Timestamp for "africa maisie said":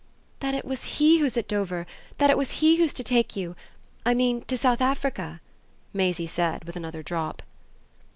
4.81-6.63